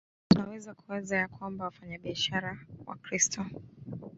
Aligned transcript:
Tunaweza 0.29 0.73
kuwaza 0.73 1.17
ya 1.17 1.27
kwamba 1.27 1.65
wafanyabiashara 1.65 2.57
Wakristo 2.85 3.45